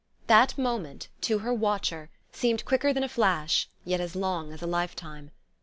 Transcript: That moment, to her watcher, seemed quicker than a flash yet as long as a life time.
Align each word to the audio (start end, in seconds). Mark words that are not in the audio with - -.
That 0.25 0.57
moment, 0.57 1.09
to 1.29 1.37
her 1.37 1.53
watcher, 1.53 2.09
seemed 2.31 2.65
quicker 2.65 2.91
than 2.91 3.03
a 3.03 3.07
flash 3.07 3.69
yet 3.85 4.01
as 4.01 4.15
long 4.15 4.51
as 4.51 4.63
a 4.63 4.65
life 4.65 4.95
time. 4.95 5.29